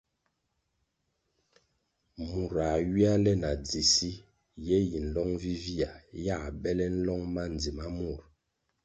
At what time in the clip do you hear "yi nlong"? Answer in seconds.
4.89-5.31